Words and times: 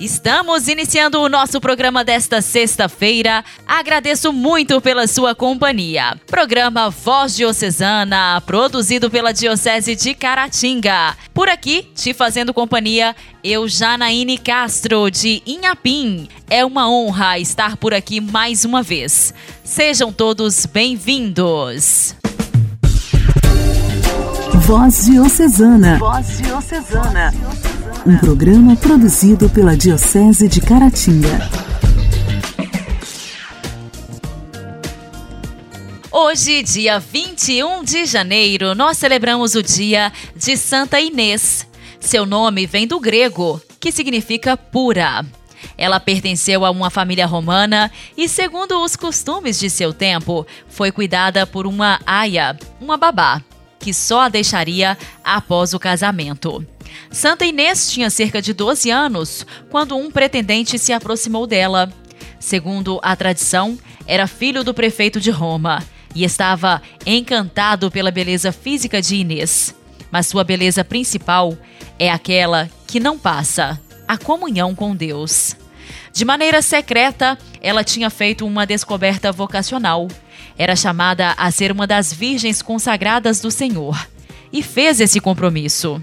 Estamos 0.00 0.68
iniciando 0.68 1.20
o 1.20 1.28
nosso 1.28 1.60
programa 1.60 2.04
desta 2.04 2.40
sexta-feira. 2.40 3.44
Agradeço 3.66 4.32
muito 4.32 4.80
pela 4.80 5.08
sua 5.08 5.34
companhia. 5.34 6.16
Programa 6.28 6.88
Voz 6.88 7.34
Diocesana, 7.34 8.40
produzido 8.46 9.10
pela 9.10 9.32
Diocese 9.32 9.96
de 9.96 10.14
Caratinga. 10.14 11.16
Por 11.34 11.48
aqui, 11.48 11.82
te 11.96 12.14
fazendo 12.14 12.54
companhia, 12.54 13.14
eu, 13.42 13.66
Janaíne 13.66 14.38
Castro, 14.38 15.10
de 15.10 15.42
Inhapim. 15.44 16.28
É 16.48 16.64
uma 16.64 16.88
honra 16.88 17.40
estar 17.40 17.76
por 17.76 17.92
aqui 17.92 18.20
mais 18.20 18.64
uma 18.64 18.84
vez. 18.84 19.34
Sejam 19.64 20.12
todos 20.12 20.64
bem-vindos. 20.64 22.14
Voz 24.68 25.06
Diocesana. 25.06 25.96
Voz 25.96 26.42
Diocesana 26.42 27.32
um 28.04 28.18
programa 28.18 28.76
produzido 28.76 29.48
pela 29.48 29.74
Diocese 29.74 30.46
de 30.46 30.60
Caratinga. 30.60 31.48
Hoje, 36.12 36.62
dia 36.62 36.98
21 36.98 37.82
de 37.82 38.04
janeiro, 38.04 38.74
nós 38.74 38.98
celebramos 38.98 39.54
o 39.54 39.62
dia 39.62 40.12
de 40.36 40.54
Santa 40.54 41.00
Inês. 41.00 41.66
Seu 41.98 42.26
nome 42.26 42.66
vem 42.66 42.86
do 42.86 43.00
grego, 43.00 43.62
que 43.80 43.90
significa 43.90 44.54
pura. 44.54 45.24
Ela 45.78 45.98
pertenceu 45.98 46.66
a 46.66 46.70
uma 46.70 46.90
família 46.90 47.24
romana 47.24 47.90
e, 48.14 48.28
segundo 48.28 48.84
os 48.84 48.96
costumes 48.96 49.58
de 49.58 49.70
seu 49.70 49.94
tempo, 49.94 50.46
foi 50.68 50.92
cuidada 50.92 51.46
por 51.46 51.66
uma 51.66 51.98
aia, 52.04 52.54
uma 52.78 52.98
babá, 52.98 53.42
que 53.78 53.94
só 53.94 54.22
a 54.22 54.28
deixaria 54.28 54.96
após 55.22 55.74
o 55.74 55.78
casamento. 55.78 56.64
Santa 57.10 57.44
Inês 57.44 57.90
tinha 57.90 58.10
cerca 58.10 58.42
de 58.42 58.52
12 58.52 58.90
anos 58.90 59.46
quando 59.70 59.96
um 59.96 60.10
pretendente 60.10 60.78
se 60.78 60.92
aproximou 60.92 61.46
dela. 61.46 61.92
Segundo 62.38 62.98
a 63.02 63.14
tradição, 63.16 63.78
era 64.06 64.26
filho 64.26 64.62
do 64.62 64.74
prefeito 64.74 65.20
de 65.20 65.30
Roma 65.30 65.82
e 66.14 66.24
estava 66.24 66.82
encantado 67.06 67.90
pela 67.90 68.10
beleza 68.10 68.52
física 68.52 69.00
de 69.00 69.16
Inês. 69.16 69.74
Mas 70.10 70.26
sua 70.26 70.44
beleza 70.44 70.84
principal 70.84 71.56
é 71.98 72.10
aquela 72.10 72.70
que 72.86 72.98
não 72.98 73.18
passa 73.18 73.80
a 74.06 74.16
comunhão 74.16 74.74
com 74.74 74.96
Deus. 74.96 75.54
De 76.12 76.24
maneira 76.24 76.62
secreta, 76.62 77.38
ela 77.60 77.84
tinha 77.84 78.08
feito 78.10 78.46
uma 78.46 78.66
descoberta 78.66 79.30
vocacional. 79.30 80.08
Era 80.58 80.74
chamada 80.74 81.34
a 81.38 81.50
ser 81.52 81.70
uma 81.70 81.86
das 81.86 82.12
virgens 82.12 82.60
consagradas 82.60 83.40
do 83.40 83.50
Senhor 83.50 83.96
e 84.52 84.62
fez 84.62 85.00
esse 85.00 85.20
compromisso. 85.20 86.02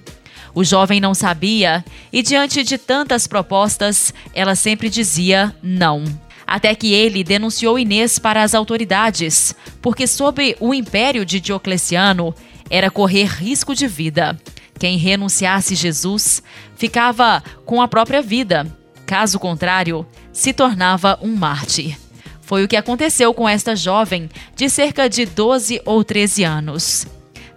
O 0.54 0.64
jovem 0.64 1.02
não 1.02 1.14
sabia 1.14 1.84
e, 2.14 2.24
diante 2.24 2.64
de 2.64 2.78
tantas 2.78 3.28
propostas, 3.28 4.14
ela 4.34 4.56
sempre 4.56 4.90
dizia 4.90 5.54
não. 5.62 6.06
Até 6.48 6.74
que 6.74 6.94
ele 6.94 7.24
denunciou 7.24 7.78
Inês 7.78 8.18
para 8.18 8.42
as 8.42 8.54
autoridades, 8.54 9.54
porque, 9.82 10.08
sob 10.08 10.56
o 10.62 10.74
império 10.74 11.26
de 11.26 11.42
Diocleciano, 11.42 12.34
era 12.70 12.90
correr 12.90 13.26
risco 13.26 13.76
de 13.76 13.88
vida. 13.88 14.38
Quem 14.80 14.98
renunciasse 14.98 15.76
Jesus 15.76 16.42
ficava 16.78 17.44
com 17.66 17.82
a 17.82 17.88
própria 17.88 18.22
vida. 18.22 18.66
Caso 19.06 19.40
contrário, 19.40 20.06
se 20.32 20.54
tornava 20.54 21.20
um 21.22 21.36
mártir. 21.36 22.05
Foi 22.46 22.64
o 22.64 22.68
que 22.68 22.76
aconteceu 22.76 23.34
com 23.34 23.50
esta 23.50 23.76
jovem 23.76 24.30
de 24.56 24.70
cerca 24.70 25.10
de 25.10 25.26
12 25.26 25.82
ou 25.84 26.04
13 26.04 26.44
anos. 26.44 27.08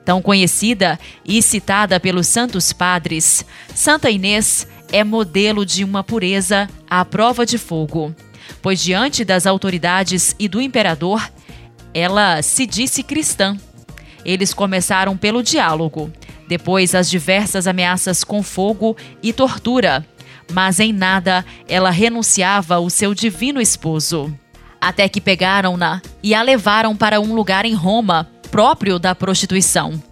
Tão 0.02 0.22
conhecida 0.22 0.98
e 1.22 1.42
citada 1.42 2.00
pelos 2.00 2.26
santos 2.26 2.72
padres, 2.72 3.44
Santa 3.74 4.10
Inês 4.10 4.66
é 4.90 5.04
modelo 5.04 5.66
de 5.66 5.84
uma 5.84 6.02
pureza 6.02 6.66
à 6.88 7.04
prova 7.04 7.44
de 7.44 7.58
fogo, 7.58 8.14
pois 8.62 8.80
diante 8.80 9.26
das 9.26 9.46
autoridades 9.46 10.34
e 10.38 10.48
do 10.48 10.58
imperador, 10.58 11.30
ela 11.92 12.40
se 12.40 12.66
disse 12.66 13.02
cristã. 13.02 13.58
Eles 14.24 14.54
começaram 14.54 15.18
pelo 15.18 15.42
diálogo, 15.42 16.10
depois 16.48 16.94
as 16.94 17.10
diversas 17.10 17.66
ameaças 17.66 18.24
com 18.24 18.42
fogo 18.42 18.96
e 19.22 19.34
tortura, 19.34 20.06
mas 20.50 20.80
em 20.80 20.94
nada 20.94 21.44
ela 21.68 21.90
renunciava 21.90 22.76
ao 22.76 22.88
seu 22.88 23.12
divino 23.12 23.60
esposo. 23.60 24.34
Até 24.80 25.08
que 25.08 25.20
pegaram-na 25.20 26.00
e 26.22 26.34
a 26.34 26.42
levaram 26.42 26.96
para 26.96 27.20
um 27.20 27.34
lugar 27.34 27.64
em 27.64 27.74
Roma 27.74 28.28
próprio 28.50 28.98
da 28.98 29.14
prostituição. 29.14 30.02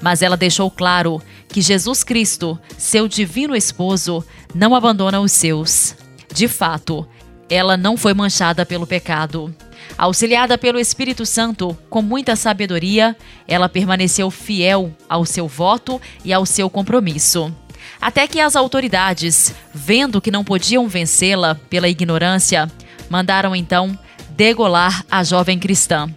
Mas 0.00 0.22
ela 0.22 0.36
deixou 0.36 0.70
claro 0.70 1.22
que 1.48 1.62
Jesus 1.62 2.02
Cristo, 2.02 2.58
seu 2.76 3.06
divino 3.06 3.54
esposo, 3.54 4.24
não 4.54 4.74
abandona 4.74 5.20
os 5.20 5.32
seus. 5.32 5.94
De 6.32 6.48
fato, 6.48 7.06
ela 7.48 7.76
não 7.76 7.96
foi 7.96 8.12
manchada 8.14 8.66
pelo 8.66 8.86
pecado. 8.86 9.54
Auxiliada 9.96 10.58
pelo 10.58 10.80
Espírito 10.80 11.24
Santo, 11.24 11.76
com 11.88 12.02
muita 12.02 12.34
sabedoria, 12.34 13.16
ela 13.46 13.68
permaneceu 13.68 14.30
fiel 14.30 14.92
ao 15.08 15.24
seu 15.24 15.46
voto 15.46 16.00
e 16.24 16.32
ao 16.32 16.44
seu 16.44 16.68
compromisso. 16.68 17.54
Até 18.00 18.26
que 18.26 18.40
as 18.40 18.56
autoridades, 18.56 19.54
vendo 19.72 20.20
que 20.20 20.30
não 20.30 20.42
podiam 20.42 20.88
vencê-la 20.88 21.54
pela 21.54 21.88
ignorância, 21.88 22.70
mandaram 23.08 23.54
então 23.54 23.96
degolar 24.36 25.04
a 25.10 25.22
jovem 25.22 25.58
cristã. 25.58 26.08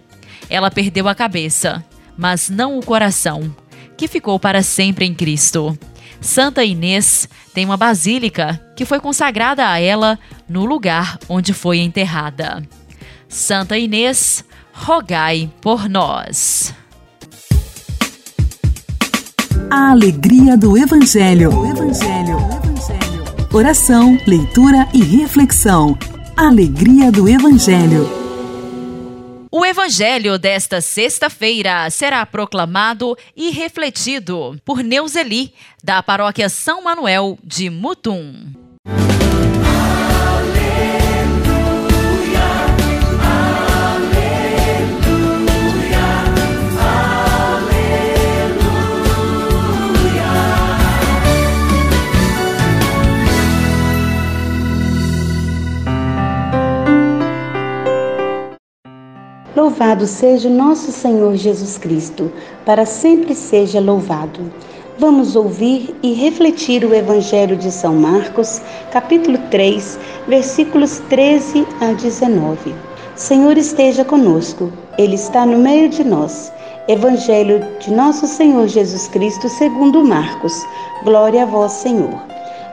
Ela 0.50 0.72
perdeu 0.72 1.08
a 1.08 1.16
cabeça, 1.16 1.84
mas 2.18 2.50
não 2.50 2.78
o 2.78 2.86
coração, 2.86 3.54
que 3.96 4.08
ficou 4.08 4.40
para 4.40 4.64
sempre 4.64 5.06
em 5.06 5.14
Cristo. 5.14 5.78
Santa 6.20 6.64
Inês 6.64 7.30
tem 7.54 7.66
uma 7.66 7.78
basílica 7.78 8.60
que 8.76 8.86
foi 8.86 9.00
consagrada 9.00 9.70
a 9.70 9.80
ela 9.80 10.18
no 10.50 10.66
lugar 10.66 11.20
onde 11.30 11.54
foi 11.54 11.80
enterrada. 11.80 12.64
Santa 13.30 13.78
Inês, 13.78 14.44
rogai 14.74 15.50
por 15.62 15.88
nós. 15.88 16.74
A 19.70 19.92
alegria 19.92 20.56
do 20.56 20.78
Evangelho. 20.78 21.54
O 21.54 21.66
Evangelho. 21.66 22.38
O 22.38 22.54
Evangelho. 22.54 23.48
Oração, 23.54 24.18
leitura 24.26 24.88
e 24.94 25.04
reflexão. 25.04 25.98
Alegria 26.40 27.12
do 27.12 27.28
Evangelho. 27.28 28.08
O 29.52 29.66
evangelho 29.66 30.38
desta 30.38 30.82
sexta-feira 30.82 31.90
será 31.90 32.24
proclamado 32.28 33.18
e 33.36 33.50
refletido 33.50 34.56
por 34.64 34.84
Neuzeli, 34.84 35.52
da 35.84 36.04
paróquia 36.04 36.48
São 36.48 36.84
Manuel 36.84 37.40
de 37.44 37.72
Mutum. 37.72 38.54
Louvado 59.80 60.08
seja 60.08 60.50
nosso 60.50 60.92
Senhor 60.92 61.36
Jesus 61.36 61.78
Cristo, 61.78 62.32
para 62.66 62.84
sempre 62.84 63.36
seja 63.36 63.80
louvado. 63.80 64.52
Vamos 64.98 65.36
ouvir 65.36 65.96
e 66.02 66.14
refletir 66.14 66.84
o 66.84 66.96
Evangelho 66.96 67.56
de 67.56 67.72
São 67.72 67.94
Marcos, 67.94 68.60
capítulo 68.92 69.38
3, 69.52 70.00
versículos 70.28 71.00
13 71.10 71.64
a 71.80 71.94
19. 71.94 72.74
Senhor 73.16 73.56
esteja 73.56 74.04
conosco, 74.04 74.74
Ele 74.98 75.14
está 75.14 75.46
no 75.46 75.60
meio 75.60 75.90
de 75.90 76.04
nós. 76.04 76.52
Evangelho 76.88 77.64
de 77.80 77.94
nosso 77.94 78.26
Senhor 78.26 78.68
Jesus 78.68 79.08
Cristo, 79.10 79.48
segundo 79.48 80.04
Marcos. 80.04 80.60
Glória 81.04 81.44
a 81.44 81.46
vós, 81.46 81.74
Senhor. 81.74 82.20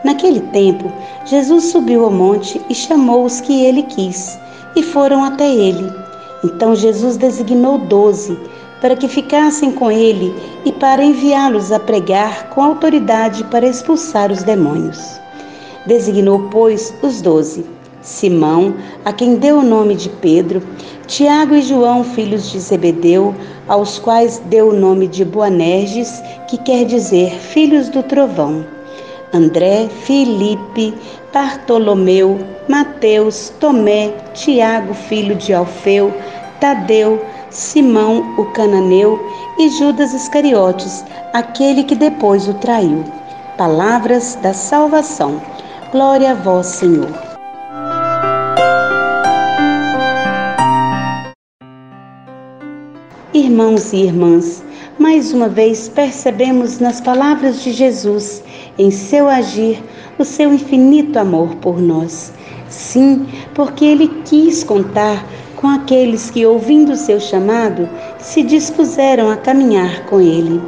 Naquele 0.03 0.41
tempo, 0.41 0.91
Jesus 1.27 1.65
subiu 1.65 2.06
ao 2.06 2.11
monte 2.11 2.59
e 2.71 2.75
chamou 2.75 3.27
os 3.27 3.43
que 3.43 3.62
ele 3.62 3.83
quis, 3.83 4.39
e 4.75 4.83
foram 4.83 5.23
até 5.23 5.47
ele. 5.47 6.04
Então 6.44 6.76
Jesus 6.76 7.17
designou 7.17 7.79
doze 7.79 8.38
para 8.82 8.94
que 8.94 9.08
ficassem 9.08 9.73
com 9.73 9.91
ele 9.91 10.35
e 10.62 10.70
para 10.70 11.02
enviá-los 11.02 11.73
a 11.73 11.81
pregar 11.81 12.50
com 12.50 12.62
autoridade 12.62 13.43
para 13.44 13.67
expulsar 13.67 14.31
os 14.31 14.43
demônios. 14.43 15.00
Designou, 15.87 16.50
pois, 16.50 16.93
os 17.02 17.23
doze: 17.23 17.64
Simão, 18.02 18.75
a 19.06 19.12
quem 19.12 19.37
deu 19.37 19.61
o 19.61 19.62
nome 19.62 19.94
de 19.94 20.11
Pedro, 20.11 20.62
Tiago 21.06 21.55
e 21.55 21.62
João, 21.62 22.05
filhos 22.05 22.50
de 22.50 22.58
Zebedeu, 22.61 23.35
aos 23.67 23.99
quais 23.99 24.43
deu 24.44 24.69
o 24.69 24.79
nome 24.79 25.06
de 25.06 25.25
Boanerges, 25.25 26.23
que 26.46 26.58
quer 26.58 26.85
dizer 26.85 27.32
filhos 27.32 27.88
do 27.88 28.02
trovão. 28.02 28.67
André, 29.35 29.89
Felipe, 29.89 30.95
Bartolomeu, 31.33 32.39
Mateus, 32.69 33.53
Tomé, 33.59 34.11
Tiago, 34.33 34.95
filho 34.95 35.35
de 35.35 35.53
Alfeu, 35.53 36.15
Tadeu, 36.61 37.21
Simão, 37.51 38.37
o 38.39 38.45
cananeu 38.53 39.19
e 39.59 39.69
Judas 39.71 40.15
Iscariotes, 40.15 41.05
aquele 41.33 41.83
que 41.83 41.97
depois 41.97 42.47
o 42.49 42.55
traiu. 42.55 43.05
Palavras 43.59 44.37
da 44.41 44.55
salvação. 44.55 45.43
Glória 45.91 46.31
a 46.31 46.35
vós, 46.35 46.67
Senhor. 46.67 47.09
Irmãos 53.33 53.93
e 53.93 53.97
irmãs, 53.97 54.65
mais 54.97 55.33
uma 55.33 55.49
vez 55.49 55.89
percebemos 55.89 56.79
nas 56.79 57.01
palavras 57.01 57.63
de 57.63 57.73
Jesus, 57.73 58.43
em 58.79 58.91
seu 58.91 59.29
agir, 59.29 59.82
o 60.19 60.25
seu 60.25 60.53
infinito 60.53 61.19
amor 61.19 61.55
por 61.56 61.81
nós. 61.81 62.32
Sim, 62.69 63.26
porque 63.55 63.85
ele 63.85 64.09
quis 64.25 64.65
contar 64.65 65.25
com 65.56 65.69
aqueles 65.69 66.31
que, 66.31 66.44
ouvindo 66.44 66.93
o 66.93 66.97
seu 66.97 67.19
chamado, 67.21 67.88
se 68.19 68.43
dispuseram 68.43 69.31
a 69.31 69.37
caminhar 69.37 70.05
com 70.06 70.21
ele. 70.21 70.61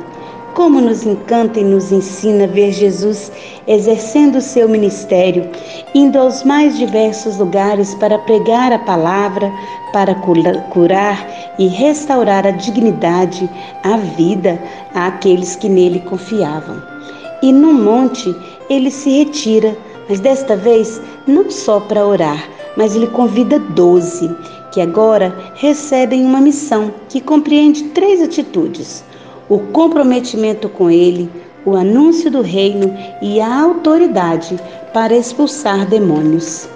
Como 0.55 0.81
nos 0.81 1.05
encanta 1.05 1.61
e 1.61 1.64
nos 1.64 1.93
ensina 1.93 2.47
ver 2.47 2.73
Jesus 2.73 3.31
exercendo 3.67 4.37
o 4.37 4.41
seu 4.41 4.67
ministério, 4.67 5.50
indo 5.94 6.19
aos 6.19 6.43
mais 6.44 6.79
diversos 6.79 7.37
lugares 7.37 7.94
para 7.97 8.19
pregar 8.20 8.73
a 8.73 8.79
palavra, 8.79 9.52
para 9.93 10.14
curar 10.14 11.29
e 11.59 11.67
restaurar 11.67 12.47
a 12.47 12.52
dignidade, 12.52 13.50
a 13.82 13.99
vida 13.99 14.59
àqueles 14.94 15.56
que 15.56 15.69
nele 15.69 16.00
confiavam. 16.00 16.96
E 17.43 17.53
no 17.53 17.73
monte 17.73 18.35
ele 18.69 18.91
se 18.91 19.11
retira, 19.11 19.77
mas 20.09 20.21
desta 20.21 20.56
vez 20.56 21.00
não 21.27 21.50
só 21.50 21.81
para 21.81 22.06
orar, 22.06 22.49
mas 22.77 22.94
ele 22.94 23.06
convida 23.09 23.59
doze, 23.59 24.31
que 24.73 24.81
agora 24.81 25.35
recebem 25.55 26.25
uma 26.25 26.41
missão 26.41 26.93
que 27.09 27.21
compreende 27.21 27.85
três 27.85 28.23
atitudes 28.23 29.05
o 29.49 29.59
comprometimento 29.59 30.69
com 30.69 30.91
Ele, 30.91 31.31
o 31.65 31.77
anúncio 31.77 32.31
do 32.31 32.43
reino 32.43 32.97
e 33.23 33.41
a 33.41 33.62
autoridade 33.62 34.59
para 34.93 35.17
expulsar 35.17 35.87
demônios. 35.87 36.69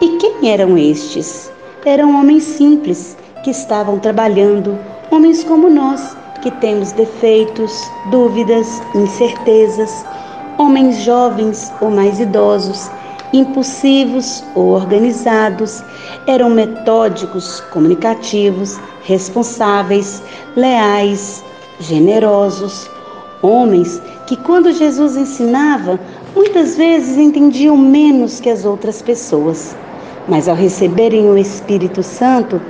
E 0.00 0.16
quem 0.18 0.50
eram 0.50 0.76
estes? 0.76 1.50
Eram 1.84 2.18
homens 2.18 2.42
simples 2.42 3.16
que 3.42 3.50
estavam 3.50 3.98
trabalhando, 3.98 4.78
homens 5.10 5.44
como 5.44 5.70
nós, 5.70 6.16
que 6.42 6.50
temos 6.50 6.92
defeitos, 6.92 7.72
dúvidas, 8.10 8.80
incertezas, 8.94 10.04
homens 10.58 10.98
jovens 10.98 11.72
ou 11.80 11.90
mais 11.90 12.18
idosos, 12.20 12.90
impulsivos 13.32 14.42
ou 14.54 14.68
organizados, 14.68 15.82
eram 16.26 16.50
metódicos, 16.50 17.60
comunicativos, 17.72 18.78
responsáveis, 19.02 20.22
leais, 20.56 21.44
generosos, 21.80 22.90
homens 23.42 24.00
que, 24.26 24.36
quando 24.36 24.72
Jesus 24.72 25.16
ensinava, 25.16 25.98
muitas 26.34 26.76
vezes 26.76 27.16
entendiam 27.16 27.76
menos 27.76 28.40
que 28.40 28.50
as 28.50 28.64
outras 28.64 29.00
pessoas. 29.00 29.76
Mas 30.26 30.48
ao 30.48 30.54
receberem 30.54 31.30
o 31.30 31.38
Espírito 31.38 32.02
Santo, 32.02 32.60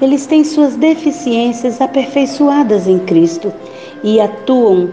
eles 0.00 0.26
têm 0.26 0.44
suas 0.44 0.76
deficiências 0.76 1.80
aperfeiçoadas 1.80 2.86
em 2.86 2.98
Cristo 3.00 3.52
e 4.02 4.20
atuam 4.20 4.90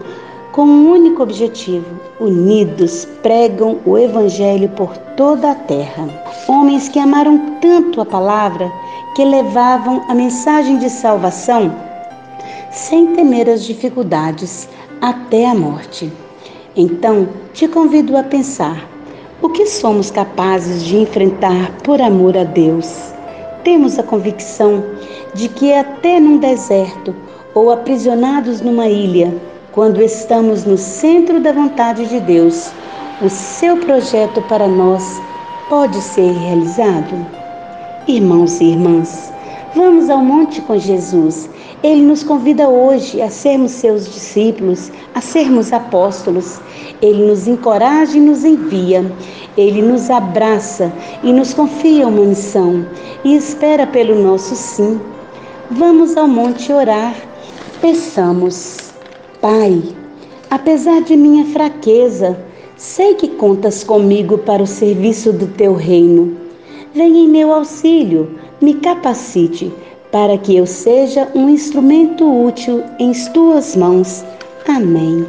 com 0.52 0.64
um 0.64 0.90
único 0.90 1.22
objetivo: 1.22 2.00
unidos 2.20 3.06
pregam 3.22 3.78
o 3.84 3.98
Evangelho 3.98 4.68
por 4.70 4.96
toda 5.16 5.50
a 5.50 5.54
terra. 5.54 6.08
Homens 6.48 6.88
que 6.88 6.98
amaram 6.98 7.56
tanto 7.60 8.00
a 8.00 8.06
palavra 8.06 8.70
que 9.14 9.24
levavam 9.24 10.04
a 10.08 10.14
mensagem 10.14 10.78
de 10.78 10.88
salvação 10.88 11.74
sem 12.70 13.14
temer 13.14 13.48
as 13.48 13.64
dificuldades 13.64 14.68
até 15.00 15.46
a 15.46 15.54
morte. 15.54 16.12
Então, 16.76 17.28
te 17.52 17.68
convido 17.68 18.16
a 18.16 18.22
pensar: 18.22 18.88
o 19.40 19.48
que 19.48 19.66
somos 19.66 20.10
capazes 20.10 20.82
de 20.84 20.96
enfrentar 20.96 21.70
por 21.82 22.00
amor 22.00 22.36
a 22.36 22.44
Deus? 22.44 23.12
Temos 23.62 23.98
a 23.98 24.02
convicção 24.02 24.84
de 25.34 25.48
que 25.48 25.72
até 25.72 26.18
num 26.20 26.38
deserto 26.38 27.14
ou 27.54 27.70
aprisionados 27.70 28.60
numa 28.60 28.88
ilha, 28.88 29.34
quando 29.72 30.02
estamos 30.02 30.64
no 30.64 30.78
centro 30.78 31.40
da 31.40 31.52
vontade 31.52 32.06
de 32.06 32.20
Deus, 32.20 32.70
o 33.20 33.28
seu 33.28 33.76
projeto 33.76 34.40
para 34.42 34.66
nós 34.66 35.20
pode 35.68 36.00
ser 36.00 36.32
realizado? 36.32 37.26
Irmãos 38.06 38.60
e 38.60 38.64
irmãs, 38.64 39.32
vamos 39.74 40.08
ao 40.08 40.18
monte 40.18 40.60
com 40.60 40.78
Jesus 40.78 41.48
ele 41.84 42.00
nos 42.00 42.22
convida 42.22 42.66
hoje 42.66 43.20
a 43.20 43.28
sermos 43.28 43.72
seus 43.72 44.06
discípulos, 44.06 44.90
a 45.14 45.20
sermos 45.20 45.70
apóstolos. 45.70 46.58
Ele 47.02 47.26
nos 47.26 47.46
encoraja 47.46 48.16
e 48.16 48.20
nos 48.22 48.42
envia. 48.42 49.04
Ele 49.54 49.82
nos 49.82 50.08
abraça 50.08 50.90
e 51.22 51.30
nos 51.30 51.52
confia 51.52 52.08
uma 52.08 52.24
missão 52.24 52.86
e 53.22 53.36
espera 53.36 53.86
pelo 53.86 54.14
nosso 54.14 54.56
sim. 54.56 54.98
Vamos 55.70 56.16
ao 56.16 56.28
monte 56.28 56.72
orar. 56.72 57.14
Peçamos, 57.80 58.92
Pai, 59.40 59.82
apesar 60.50 61.02
de 61.02 61.16
minha 61.16 61.44
fraqueza, 61.46 62.38
sei 62.76 63.14
que 63.14 63.28
contas 63.28 63.82
comigo 63.82 64.38
para 64.38 64.62
o 64.62 64.66
serviço 64.66 65.32
do 65.32 65.46
teu 65.46 65.74
reino. 65.74 66.36
Venha 66.94 67.20
em 67.20 67.28
meu 67.28 67.52
auxílio, 67.52 68.38
me 68.60 68.74
capacite 68.74 69.72
para 70.12 70.38
que 70.38 70.56
eu 70.56 70.66
seja 70.66 71.28
um 71.34 71.48
instrumento 71.48 72.24
útil 72.24 72.82
em 72.98 73.12
tuas 73.32 73.74
mãos. 73.74 74.24
Amém. 74.68 75.26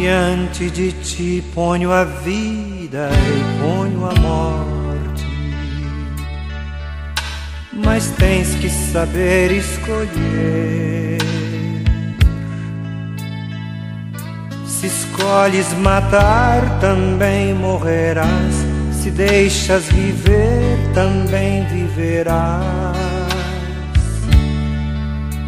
Diante 0.00 0.70
de 0.70 0.92
ti 0.92 1.44
ponho 1.54 1.92
a 1.92 2.04
vida 2.04 3.10
e 3.12 3.60
ponho 3.60 4.06
a 4.06 4.14
morte. 4.18 5.26
Mas 7.70 8.06
tens 8.12 8.54
que 8.54 8.70
saber 8.70 9.52
escolher. 9.52 11.18
Se 14.66 14.86
escolhes 14.86 15.70
matar, 15.74 16.80
também 16.80 17.52
morrerás. 17.52 18.54
Se 19.02 19.10
deixas 19.10 19.84
viver, 19.84 20.78
também 20.94 21.66
viverás. 21.66 22.96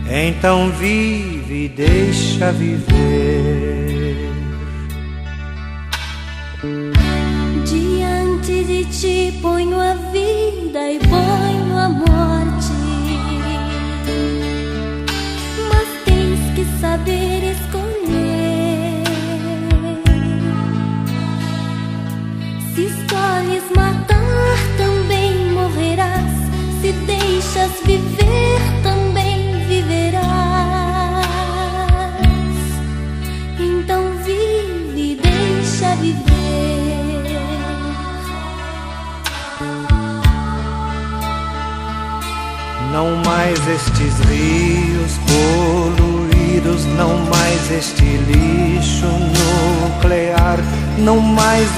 Então 0.07 0.71
vive 0.73 1.65
e 1.65 1.69
deixa 1.69 2.53
viver. 2.53 3.92
Que 17.05 17.11
saber 17.11 17.45
escolher. 17.45 17.82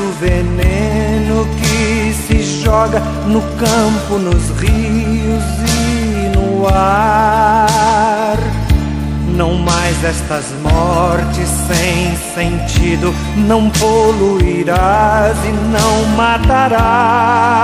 O 0.00 0.12
veneno 0.20 1.46
que 1.56 2.12
se 2.12 2.42
joga 2.62 3.00
no 3.26 3.40
campo, 3.56 4.18
nos 4.18 4.50
rios 4.60 5.44
e 5.68 6.36
no 6.36 6.66
ar. 6.68 8.38
Não 9.36 9.54
mais 9.54 10.04
estas 10.04 10.46
mortes 10.62 11.48
sem 11.66 12.16
sentido, 12.34 13.14
não 13.36 13.70
poluirás 13.70 15.36
e 15.44 15.52
não 15.72 16.04
matarás. 16.16 17.54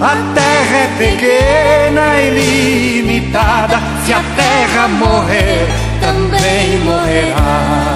A 0.00 0.16
terra 0.34 0.76
é 0.76 0.88
pequena 0.98 2.20
e 2.20 3.02
limitada, 3.02 3.80
se 4.04 4.12
a 4.12 4.22
terra 4.36 4.88
morrer, 4.88 5.68
também 6.00 6.78
morrerás. 6.80 7.93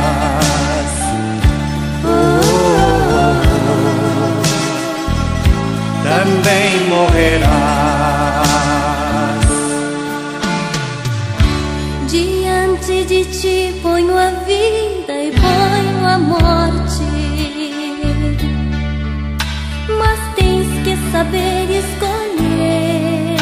Também 6.19 6.89
morrerás. 6.89 7.49
Diante 12.09 13.05
de 13.05 13.25
ti 13.25 13.81
ponho 13.81 14.19
a 14.19 14.31
vida 14.45 15.15
e 15.27 15.31
ponho 15.31 16.07
a 16.15 16.19
morte. 16.19 17.05
Mas 19.97 20.19
tens 20.35 20.69
que 20.83 20.97
saber 21.13 21.67
escolher. 21.83 23.39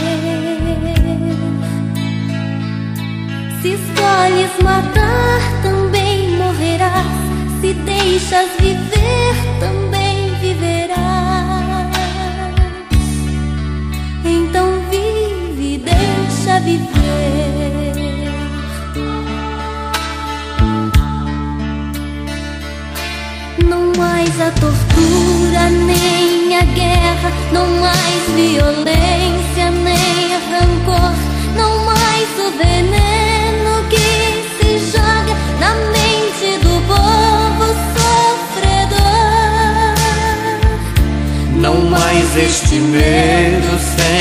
Se 3.62 3.68
escolhes 3.68 4.50
matar, 4.62 5.40
também 5.62 6.30
morrerás. 6.36 7.06
Se 7.62 7.72
deixas 7.72 8.50
viver, 8.60 8.85
Não 23.68 23.92
mais 23.96 24.40
a 24.40 24.50
tortura, 24.60 25.70
nem 25.86 26.56
a 26.56 26.62
guerra, 26.62 27.32
não 27.52 27.66
mais 27.80 28.22
violência, 28.34 29.70
nem 29.70 30.36
rancor, 30.50 31.14
não 31.56 31.84
mais 31.84 32.28
o 32.38 32.50
veneno 32.56 33.84
que 33.88 34.06
se 34.58 34.78
joga 34.92 35.34
na 35.60 35.74
mente 35.92 36.58
do 36.62 36.74
povo 36.86 37.66
sofredor. 37.96 39.16
Não 41.60 41.76
mais 41.90 42.36
este 42.36 42.74
medo 42.76 43.55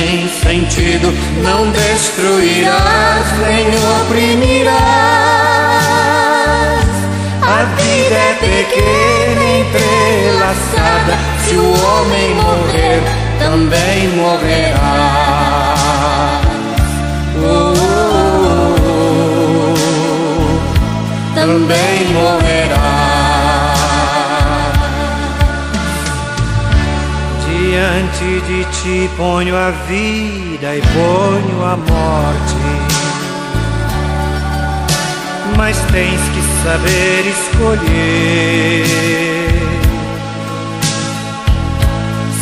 sem 0.05 0.29
sentido, 0.29 1.11
não 1.41 1.71
destruirás 1.71 3.25
nem 3.39 3.65
oprimirás. 4.01 4.75
A 7.41 7.63
vida 7.75 8.15
é 8.15 8.33
pequena, 8.39 9.45
entrelaçada. 9.61 11.17
Se 11.43 11.55
o 11.55 11.73
homem 11.73 12.35
morrer, 12.35 13.01
também 13.39 14.09
morrerá. 14.09 15.75
Oh, 17.43 17.73
oh, 17.77 18.75
oh, 19.73 19.75
também 21.33 22.05
morrerá. 22.13 22.64
Diante 27.75 28.39
de 28.47 28.63
ti 28.71 29.09
ponho 29.17 29.53
a 29.53 29.69
vida 29.69 30.77
e 30.77 30.81
ponho 30.81 31.61
a 31.61 31.75
morte. 31.75 32.55
Mas 35.57 35.75
tens 35.91 36.21
que 36.21 36.41
saber 36.63 37.25
escolher. 37.27 38.85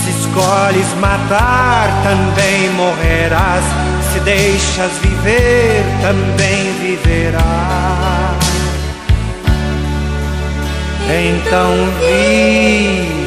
Se 0.04 0.10
escolhes 0.20 0.94
matar, 1.02 1.90
também 2.04 2.70
morrerás. 2.76 3.64
Se 4.14 4.20
deixas 4.20 4.92
viver, 5.02 5.84
também 6.04 6.74
viverás. 6.80 7.44
Então 11.10 11.74
vive, 12.00 13.23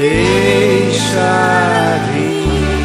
deixa 0.00 1.98
viver. 2.14 2.80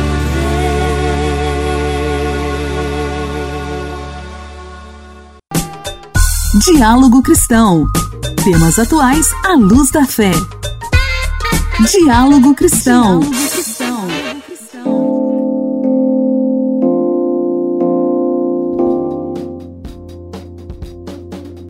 Diálogo 6.65 7.21
Cristão. 7.21 7.85
Temas 8.43 8.77
atuais 8.77 9.27
à 9.45 9.53
luz 9.53 9.91
da 9.91 10.05
fé. 10.05 10.31
Diálogo 11.89 12.53
Cristão. 12.53 13.21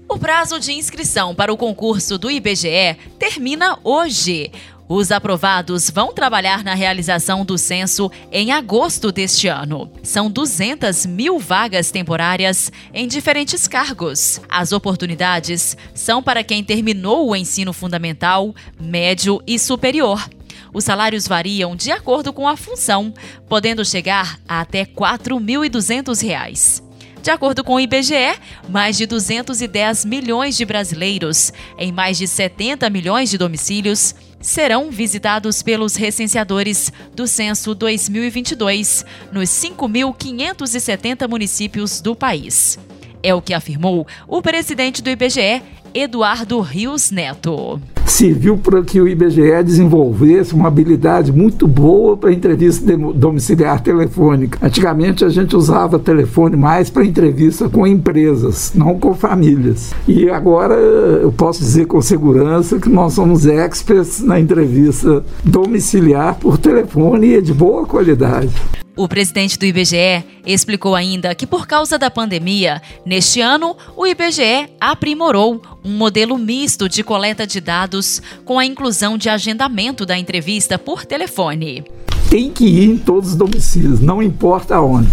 O 0.09 0.17
prazo 0.17 0.59
de 0.59 0.73
inscrição 0.73 1.35
para 1.35 1.53
o 1.53 1.57
concurso 1.57 2.17
do 2.17 2.31
IBGE 2.31 2.97
termina 3.19 3.77
hoje. 3.83 4.51
Os 4.87 5.11
aprovados 5.11 5.89
vão 5.89 6.13
trabalhar 6.13 6.63
na 6.63 6.75
realização 6.75 7.43
do 7.43 7.57
censo 7.57 8.11
em 8.31 8.51
agosto 8.51 9.11
deste 9.11 9.47
ano. 9.47 9.91
São 10.03 10.29
200 10.29 11.07
mil 11.07 11.39
vagas 11.39 11.89
temporárias 11.89 12.71
em 12.93 13.07
diferentes 13.07 13.67
cargos. 13.67 14.39
As 14.47 14.71
oportunidades 14.71 15.75
são 15.95 16.21
para 16.21 16.43
quem 16.43 16.63
terminou 16.63 17.27
o 17.27 17.35
ensino 17.35 17.73
fundamental, 17.73 18.53
médio 18.79 19.41
e 19.47 19.57
superior. 19.57 20.29
Os 20.71 20.83
salários 20.83 21.27
variam 21.27 21.75
de 21.75 21.89
acordo 21.89 22.31
com 22.31 22.47
a 22.47 22.55
função, 22.55 23.11
podendo 23.49 23.83
chegar 23.83 24.39
a 24.47 24.61
até 24.61 24.81
R$ 24.81 24.91
4.200. 24.95 26.83
De 27.23 27.31
acordo 27.31 27.63
com 27.63 27.73
o 27.73 27.79
IBGE, 27.79 28.37
mais 28.69 28.97
de 28.97 29.07
210 29.07 30.05
milhões 30.05 30.55
de 30.55 30.63
brasileiros, 30.63 31.51
em 31.75 31.91
mais 31.91 32.19
de 32.19 32.27
70 32.27 32.87
milhões 32.91 33.31
de 33.31 33.37
domicílios, 33.39 34.13
serão 34.39 34.91
visitados 34.91 35.61
pelos 35.61 35.95
recenseadores 35.95 36.91
do 37.13 37.27
Censo 37.27 37.73
2022 37.73 39.05
nos 39.31 39.49
5.570 39.49 41.27
municípios 41.27 42.01
do 42.01 42.15
país. 42.15 42.77
É 43.23 43.33
o 43.33 43.41
que 43.41 43.53
afirmou 43.53 44.05
o 44.27 44.41
presidente 44.41 45.01
do 45.01 45.09
IBGE, 45.09 45.63
Eduardo 45.93 46.59
Rios 46.59 47.09
Neto. 47.09 47.81
Serviu 48.05 48.57
para 48.57 48.81
que 48.83 49.01
o 49.01 49.07
IBGE 49.07 49.63
desenvolvesse 49.63 50.53
uma 50.53 50.67
habilidade 50.67 51.31
muito 51.31 51.67
boa 51.67 52.15
para 52.15 52.31
entrevista 52.31 52.95
domiciliar 52.95 53.81
telefônica. 53.81 54.59
Antigamente 54.61 55.25
a 55.25 55.29
gente 55.29 55.55
usava 55.55 55.99
telefone 55.99 56.55
mais 56.55 56.89
para 56.89 57.03
entrevista 57.03 57.67
com 57.67 57.85
empresas, 57.85 58.71
não 58.75 58.99
com 58.99 59.13
famílias. 59.13 59.93
E 60.07 60.29
agora 60.29 60.75
eu 60.75 61.31
posso 61.31 61.59
dizer 61.59 61.87
com 61.87 62.01
segurança 62.01 62.79
que 62.79 62.89
nós 62.89 63.13
somos 63.13 63.45
experts 63.45 64.21
na 64.21 64.39
entrevista 64.39 65.23
domiciliar 65.43 66.35
por 66.35 66.57
telefone 66.57 67.27
e 67.27 67.35
é 67.35 67.41
de 67.41 67.53
boa 67.53 67.85
qualidade. 67.85 68.53
O 68.97 69.09
presidente 69.09 69.59
do 69.59 69.65
IBGE 69.65 70.23
explicou 70.45 70.95
ainda 70.95 71.35
que, 71.35 71.45
por 71.45 71.67
causa 71.67 71.97
da 71.97 72.09
pandemia, 72.09 72.81
neste 73.05 73.41
ano, 73.41 73.75
o 73.93 74.07
IBGE 74.07 74.69
aprimorou 74.79 75.61
um 75.83 75.91
modelo 75.91 76.37
misto 76.37 76.87
de 76.87 77.03
coleta 77.03 77.45
de 77.45 77.59
dados 77.59 78.21
com 78.45 78.57
a 78.57 78.65
inclusão 78.65 79.17
de 79.17 79.27
agendamento 79.27 80.05
da 80.05 80.17
entrevista 80.17 80.79
por 80.79 81.03
telefone. 81.05 81.83
Tem 82.29 82.49
que 82.49 82.63
ir 82.63 82.89
em 82.89 82.97
todos 82.97 83.31
os 83.31 83.35
domicílios, 83.35 83.99
não 83.99 84.23
importa 84.23 84.79
onde. 84.79 85.09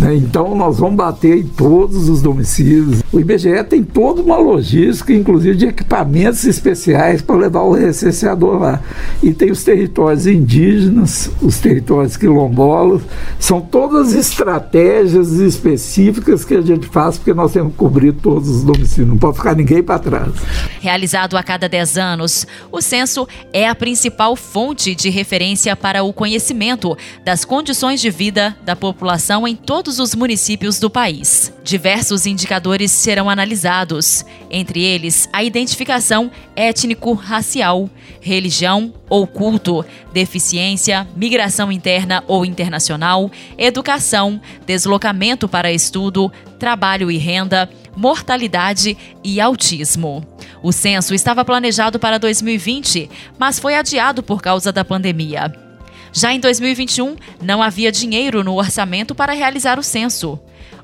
Né? 0.00 0.16
Então 0.16 0.56
nós 0.56 0.78
vamos 0.78 0.96
bater 0.96 1.36
em 1.36 1.42
todos 1.42 2.08
os 2.08 2.22
domicílios. 2.22 3.02
O 3.12 3.20
IBGE 3.20 3.62
tem 3.68 3.84
toda 3.84 4.22
uma 4.22 4.38
logística, 4.38 5.12
inclusive 5.12 5.56
de 5.56 5.66
equipamentos 5.66 6.44
especiais 6.44 7.20
para 7.20 7.36
levar 7.36 7.62
o 7.62 7.72
recenseador 7.72 8.58
lá. 8.58 8.80
E 9.22 9.34
tem 9.34 9.50
os 9.50 9.62
territórios 9.62 10.26
indígenas, 10.26 11.30
os 11.42 11.58
territórios 11.58 12.16
quilombolas, 12.16 13.02
são 13.38 13.60
todas 13.60 14.14
estratégias 14.14 15.32
específicas 15.32 16.44
que 16.44 16.54
a 16.54 16.62
gente 16.62 16.86
faz 16.86 17.18
porque 17.18 17.34
nós 17.34 17.52
temos 17.52 17.72
que 17.72 17.78
cobrir 17.78 18.12
todos 18.12 18.48
os 18.48 18.64
domicílios, 18.64 19.08
não 19.08 19.18
pode 19.18 19.36
ficar 19.36 19.54
ninguém 19.54 19.82
para 19.82 19.98
trás. 19.98 20.32
Realizado 20.80 21.36
a 21.36 21.42
cada 21.42 21.68
10 21.68 21.98
anos, 21.98 22.46
o 22.72 22.80
censo 22.80 23.28
é 23.52 23.68
a 23.68 23.74
principal 23.74 24.34
fonte 24.34 24.94
de 24.94 25.10
referência 25.10 25.76
para 25.76 26.02
o 26.02 26.12
conhecimento 26.12 26.96
das 27.22 27.44
condições 27.44 28.00
de 28.00 28.10
vida 28.10 28.56
da 28.64 28.74
população 28.74 29.46
em 29.46 29.54
todos 29.54 29.89
todos 29.90 29.98
os 29.98 30.14
municípios 30.14 30.78
do 30.78 30.88
país. 30.88 31.52
Diversos 31.64 32.24
indicadores 32.24 32.92
serão 32.92 33.28
analisados, 33.28 34.24
entre 34.48 34.84
eles 34.84 35.28
a 35.32 35.42
identificação 35.42 36.30
étnico-racial, 36.54 37.90
religião 38.20 38.94
ou 39.08 39.26
culto, 39.26 39.84
deficiência, 40.12 41.08
migração 41.16 41.72
interna 41.72 42.22
ou 42.28 42.46
internacional, 42.46 43.32
educação, 43.58 44.40
deslocamento 44.64 45.48
para 45.48 45.72
estudo, 45.72 46.30
trabalho 46.56 47.10
e 47.10 47.18
renda, 47.18 47.68
mortalidade 47.96 48.96
e 49.24 49.40
autismo. 49.40 50.24
O 50.62 50.70
censo 50.70 51.14
estava 51.14 51.44
planejado 51.44 51.98
para 51.98 52.16
2020, 52.16 53.10
mas 53.36 53.58
foi 53.58 53.74
adiado 53.74 54.22
por 54.22 54.40
causa 54.40 54.70
da 54.70 54.84
pandemia. 54.84 55.69
Já 56.12 56.32
em 56.32 56.40
2021, 56.40 57.16
não 57.42 57.62
havia 57.62 57.92
dinheiro 57.92 58.42
no 58.42 58.56
orçamento 58.56 59.14
para 59.14 59.32
realizar 59.32 59.78
o 59.78 59.82
censo. 59.82 60.38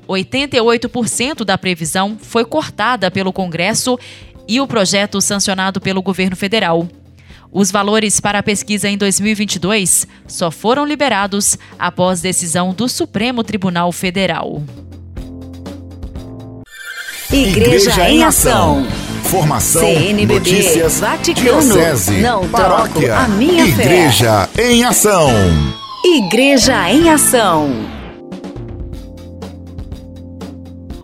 88% 0.07 1.43
da 1.43 1.57
previsão 1.57 2.17
foi 2.21 2.45
cortada 2.45 3.11
pelo 3.11 3.33
Congresso 3.33 3.99
e 4.47 4.61
o 4.61 4.67
projeto 4.67 5.19
sancionado 5.19 5.81
pelo 5.81 6.01
governo 6.01 6.35
federal. 6.35 6.87
Os 7.51 7.71
valores 7.71 8.19
para 8.19 8.39
a 8.39 8.43
pesquisa 8.43 8.89
em 8.89 8.97
2022 8.97 10.07
só 10.27 10.51
foram 10.51 10.85
liberados 10.85 11.57
após 11.77 12.21
decisão 12.21 12.73
do 12.73 12.87
Supremo 12.87 13.43
Tribunal 13.43 13.91
Federal. 13.91 14.63
Igreja, 17.31 17.91
Igreja 17.91 18.09
em 18.09 18.23
Ação. 18.23 18.87
Formação, 19.29 19.81
CNBB, 19.81 20.33
notícias, 20.35 21.01
Vaticano, 21.01 21.61
diocese, 21.61 22.21
não 22.21 22.47
paróquia, 22.47 23.07
troco 23.09 23.23
a 23.23 23.27
minha 23.27 23.65
Igreja 23.65 24.47
fé. 24.53 24.71
em 24.71 24.85
Ação. 24.85 25.29
Igreja 26.05 26.89
em 26.89 27.09
Ação. 27.09 27.97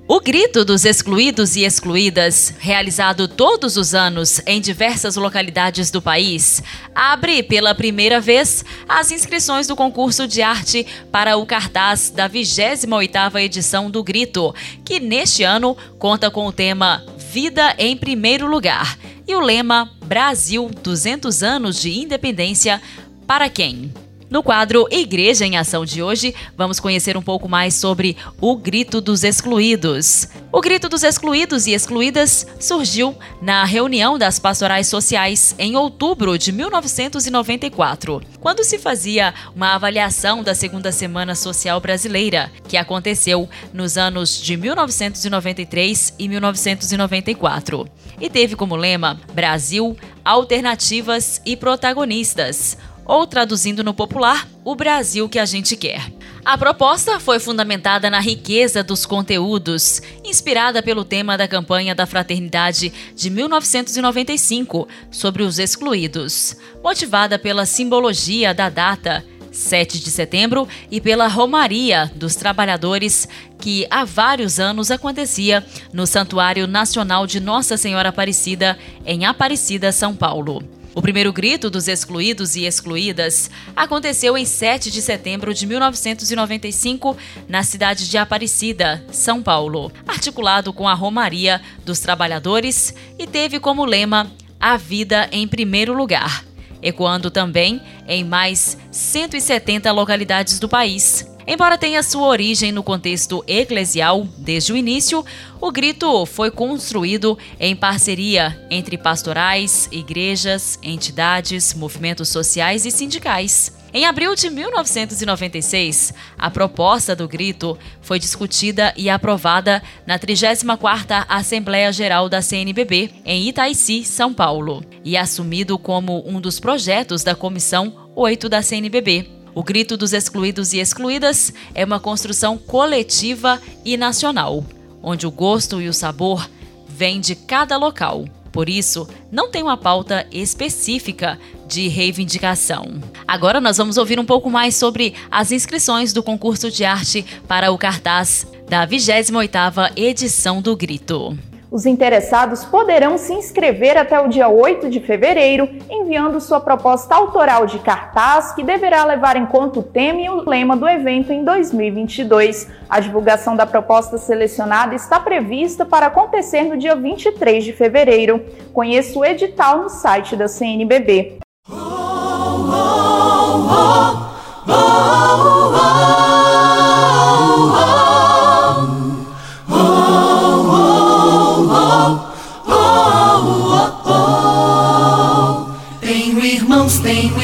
O 0.07 0.19
Grito 0.19 0.63
dos 0.63 0.85
Excluídos 0.85 1.55
e 1.55 1.63
Excluídas, 1.63 2.53
realizado 2.59 3.27
todos 3.27 3.77
os 3.77 3.95
anos 3.95 4.41
em 4.45 4.61
diversas 4.61 5.15
localidades 5.15 5.89
do 5.89 6.01
país, 6.01 6.61
abre 6.93 7.41
pela 7.41 7.73
primeira 7.73 8.21
vez 8.21 8.63
as 8.87 9.11
inscrições 9.11 9.65
do 9.65 9.75
concurso 9.75 10.27
de 10.27 10.41
arte 10.41 10.85
para 11.11 11.35
o 11.35 11.45
cartaz 11.45 12.09
da 12.09 12.29
28ª 12.29 13.41
edição 13.41 13.89
do 13.89 14.03
Grito, 14.03 14.53
que 14.85 14.99
neste 14.99 15.43
ano 15.43 15.75
conta 15.97 16.29
com 16.29 16.45
o 16.45 16.51
tema 16.51 17.03
Vida 17.33 17.73
em 17.79 17.97
Primeiro 17.97 18.45
Lugar 18.45 18.95
e 19.27 19.33
o 19.33 19.39
lema 19.39 19.89
Brasil 20.05 20.69
200 20.83 21.41
anos 21.41 21.81
de 21.81 21.89
independência 21.89 22.79
para 23.25 23.49
quem? 23.49 23.91
No 24.33 24.41
quadro 24.41 24.87
Igreja 24.89 25.45
em 25.45 25.57
Ação 25.57 25.85
de 25.85 26.01
hoje, 26.01 26.33
vamos 26.57 26.79
conhecer 26.79 27.15
um 27.15 27.21
pouco 27.21 27.47
mais 27.47 27.75
sobre 27.75 28.17
o 28.41 28.55
Grito 28.57 28.99
dos 28.99 29.23
Excluídos. 29.23 30.27
O 30.51 30.59
Grito 30.59 30.89
dos 30.89 31.03
Excluídos 31.03 31.67
e 31.67 31.71
Excluídas 31.73 32.47
surgiu 32.59 33.15
na 33.39 33.63
reunião 33.63 34.17
das 34.17 34.39
pastorais 34.39 34.87
sociais 34.87 35.53
em 35.59 35.75
outubro 35.75 36.35
de 36.35 36.51
1994, 36.51 38.23
quando 38.39 38.63
se 38.63 38.79
fazia 38.79 39.35
uma 39.55 39.75
avaliação 39.75 40.41
da 40.41 40.55
Segunda 40.55 40.91
Semana 40.91 41.35
Social 41.35 41.79
Brasileira, 41.79 42.51
que 42.67 42.75
aconteceu 42.75 43.47
nos 43.71 43.99
anos 43.99 44.41
de 44.41 44.57
1993 44.57 46.15
e 46.17 46.27
1994, 46.27 47.87
e 48.19 48.31
teve 48.31 48.55
como 48.55 48.75
lema 48.75 49.21
Brasil, 49.31 49.95
Alternativas 50.25 51.39
e 51.45 51.55
Protagonistas 51.55 52.77
ou 53.05 53.27
traduzindo 53.27 53.83
no 53.83 53.93
popular, 53.93 54.47
o 54.63 54.75
Brasil 54.75 55.27
que 55.27 55.39
a 55.39 55.45
gente 55.45 55.75
quer. 55.75 56.11
A 56.45 56.57
proposta 56.57 57.21
foi 57.21 57.39
fundamentada 57.39 58.09
na 58.09 58.19
riqueza 58.19 58.83
dos 58.83 59.05
conteúdos, 59.05 60.01
inspirada 60.25 60.83
pelo 60.83 61.05
tema 61.05 61.37
da 61.37 61.47
campanha 61.47 61.95
da 61.95 62.05
Fraternidade 62.05 62.91
de 63.15 63.29
1995 63.29 64.87
sobre 65.09 65.43
os 65.43 65.57
excluídos, 65.57 66.57
motivada 66.83 67.39
pela 67.39 67.65
simbologia 67.65 68.53
da 68.53 68.69
data 68.69 69.23
7 69.53 69.99
de 69.99 70.09
setembro 70.09 70.67
e 70.91 70.99
pela 70.99 71.27
Romaria 71.27 72.11
dos 72.15 72.35
Trabalhadores, 72.35 73.27
que 73.59 73.87
há 73.89 74.03
vários 74.03 74.59
anos 74.59 74.91
acontecia 74.91 75.63
no 75.93 76.05
Santuário 76.05 76.67
Nacional 76.67 77.25
de 77.25 77.39
Nossa 77.39 77.77
Senhora 77.77 78.09
Aparecida, 78.09 78.77
em 79.05 79.25
Aparecida, 79.25 79.91
São 79.91 80.15
Paulo. 80.15 80.63
O 80.95 81.01
primeiro 81.01 81.33
grito 81.33 81.71
dos 81.71 81.87
excluídos 81.87 82.55
e 82.55 82.65
excluídas 82.65 83.49
aconteceu 83.75 84.37
em 84.37 84.45
7 84.45 84.91
de 84.91 85.01
setembro 85.01 85.51
de 85.51 85.65
1995 85.65 87.17
na 87.47 87.63
cidade 87.63 88.07
de 88.07 88.17
Aparecida, 88.17 89.03
São 89.11 89.41
Paulo, 89.41 89.91
articulado 90.07 90.71
com 90.71 90.87
a 90.87 90.93
Romaria 90.93 91.59
dos 91.83 91.99
Trabalhadores 91.99 92.93
e 93.17 93.25
teve 93.25 93.59
como 93.59 93.85
lema 93.85 94.31
A 94.59 94.77
Vida 94.77 95.27
em 95.31 95.47
Primeiro 95.47 95.93
Lugar, 95.93 96.45
ecoando 96.79 97.31
também 97.31 97.81
em 98.07 98.23
mais 98.23 98.77
170 98.91 99.91
localidades 99.91 100.59
do 100.59 100.69
país. 100.69 101.32
Embora 101.45 101.77
tenha 101.77 102.01
sua 102.01 102.27
origem 102.27 102.71
no 102.71 102.81
contexto 102.81 103.43
eclesial 103.47 104.25
desde 104.37 104.71
o 104.71 104.77
início, 104.77 105.25
o 105.59 105.71
grito 105.71 106.25
foi 106.25 106.49
construído 106.49 107.37
em 107.59 107.75
parceria 107.75 108.65
entre 108.69 108.97
pastorais, 108.97 109.89
igrejas, 109.91 110.79
entidades, 110.81 111.73
movimentos 111.73 112.29
sociais 112.29 112.85
e 112.85 112.91
sindicais. 112.91 113.73
Em 113.93 114.07
abril 114.07 114.33
de 114.35 114.49
1996, 114.49 116.13
a 116.35 116.49
proposta 116.49 117.15
do 117.15 117.27
grito 117.27 117.77
foi 118.01 118.17
discutida 118.17 118.91
e 118.97 119.07
aprovada 119.07 119.83
na 120.07 120.17
34ª 120.17 121.25
Assembleia 121.29 121.91
Geral 121.91 122.27
da 122.27 122.41
CNBB, 122.41 123.11
em 123.23 123.49
Itaici, 123.49 124.03
São 124.03 124.33
Paulo, 124.33 124.83
e 125.05 125.15
assumido 125.15 125.77
como 125.77 126.27
um 126.27 126.41
dos 126.41 126.59
projetos 126.59 127.23
da 127.23 127.35
Comissão 127.35 128.09
8 128.15 128.49
da 128.49 128.63
CNBB. 128.63 129.32
O 129.55 129.63
grito 129.63 129.95
dos 129.95 130.13
excluídos 130.13 130.73
e 130.73 130.79
excluídas 130.79 131.53
é 131.75 131.85
uma 131.85 131.99
construção 131.99 132.57
coletiva 132.57 133.61
e 133.85 133.95
nacional, 133.95 134.65
onde 135.01 135.27
o 135.27 135.31
gosto 135.31 135.81
e 135.81 135.87
o 135.87 135.93
sabor 135.93 136.49
vêm 136.87 137.19
de 137.19 137.35
cada 137.35 137.77
local. 137.77 138.25
Por 138.51 138.69
isso, 138.69 139.07
não 139.31 139.49
tem 139.49 139.63
uma 139.63 139.77
pauta 139.77 140.27
específica 140.31 141.39
de 141.67 141.87
reivindicação. 141.87 143.01
Agora 143.27 143.59
nós 143.59 143.77
vamos 143.77 143.97
ouvir 143.97 144.19
um 144.19 144.25
pouco 144.25 144.49
mais 144.49 144.75
sobre 144.75 145.15
as 145.29 145.51
inscrições 145.51 146.13
do 146.13 146.21
concurso 146.21 146.69
de 146.69 146.85
arte 146.85 147.25
para 147.47 147.71
o 147.71 147.77
cartaz 147.77 148.45
da 148.69 148.87
28ª 148.87 149.91
edição 149.95 150.61
do 150.61 150.75
Grito. 150.75 151.37
Os 151.73 151.87
interessados 151.87 152.63
poderão 152.63 153.17
se 153.17 153.33
inscrever 153.33 153.97
até 153.97 154.21
o 154.21 154.27
dia 154.27 154.47
8 154.47 154.91
de 154.91 154.99
fevereiro, 154.99 155.67
enviando 155.89 156.39
sua 156.39 156.59
proposta 156.59 157.15
autoral 157.15 157.65
de 157.65 157.79
cartaz, 157.79 158.51
que 158.51 158.61
deverá 158.61 159.03
levar 159.03 159.35
em 159.37 159.47
conta 159.47 159.79
o 159.79 159.83
tema 159.83 160.21
e 160.21 160.29
o 160.29 160.47
lema 160.47 160.77
do 160.77 160.87
evento 160.87 161.33
em 161.33 161.43
2022. 161.43 162.69
A 162.87 162.99
divulgação 162.99 163.55
da 163.55 163.65
proposta 163.65 164.19
selecionada 164.19 164.93
está 164.93 165.19
prevista 165.19 165.83
para 165.83 166.05
acontecer 166.05 166.61
no 166.61 166.77
dia 166.77 166.95
23 166.95 167.63
de 167.63 167.73
fevereiro. 167.73 168.45
Conheça 168.71 169.17
o 169.17 169.25
edital 169.25 169.79
no 169.79 169.89
site 169.89 170.35
da 170.35 170.47
CNBB. 170.47 171.42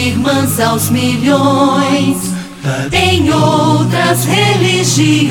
Irmãs 0.10 0.60
aos 0.60 0.90
milhões, 0.90 2.34
em 2.92 3.32
outras 3.32 4.26
religiões. 4.26 5.30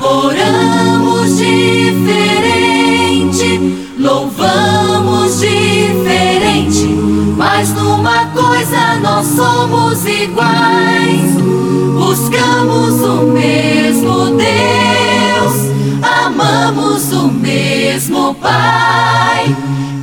oramos 0.00 1.36
diferente, 1.36 2.00
louvamos 3.98 5.38
diferente, 5.40 6.88
mas 7.36 7.70
numa 7.70 8.26
coisa 8.26 8.96
nós 9.00 9.26
somos 9.26 10.04
iguais. 10.04 11.34
Buscamos 11.96 13.00
o 13.00 13.22
mesmo 13.32 14.36
Deus, 14.36 14.83
amamos 16.64 17.12
o 17.12 17.28
mesmo 17.28 18.34
Pai 18.36 19.54